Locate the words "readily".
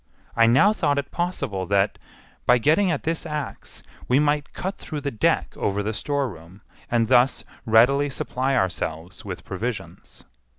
7.67-8.09